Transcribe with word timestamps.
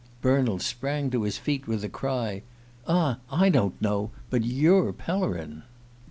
Bernald 0.19 0.63
sprang 0.63 1.11
to 1.11 1.21
his 1.21 1.37
feet 1.37 1.67
with 1.67 1.83
a 1.83 1.87
cry. 1.87 2.41
"Ah, 2.87 3.19
I 3.29 3.49
don't 3.49 3.79
know 3.79 4.09
but 4.31 4.43
you're 4.43 4.91
Pellerin!" 4.93 5.61